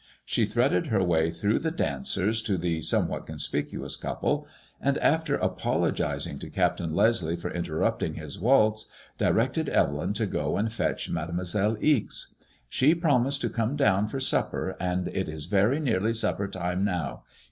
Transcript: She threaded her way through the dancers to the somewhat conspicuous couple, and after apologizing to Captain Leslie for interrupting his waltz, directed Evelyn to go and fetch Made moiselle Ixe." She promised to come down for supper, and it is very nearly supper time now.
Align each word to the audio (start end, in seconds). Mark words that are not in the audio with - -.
She 0.25 0.47
threaded 0.47 0.87
her 0.87 1.03
way 1.03 1.29
through 1.29 1.59
the 1.59 1.69
dancers 1.69 2.41
to 2.41 2.57
the 2.57 2.81
somewhat 2.81 3.27
conspicuous 3.27 3.95
couple, 3.95 4.47
and 4.81 4.97
after 4.97 5.35
apologizing 5.35 6.39
to 6.39 6.49
Captain 6.49 6.95
Leslie 6.95 7.35
for 7.35 7.51
interrupting 7.51 8.15
his 8.15 8.39
waltz, 8.39 8.87
directed 9.19 9.69
Evelyn 9.69 10.13
to 10.13 10.25
go 10.25 10.57
and 10.57 10.73
fetch 10.73 11.07
Made 11.11 11.29
moiselle 11.35 11.77
Ixe." 11.83 12.33
She 12.67 12.95
promised 12.95 13.41
to 13.41 13.49
come 13.51 13.75
down 13.75 14.07
for 14.07 14.19
supper, 14.19 14.75
and 14.79 15.07
it 15.09 15.29
is 15.29 15.45
very 15.45 15.79
nearly 15.79 16.13
supper 16.15 16.47
time 16.47 16.83
now. 16.83 17.21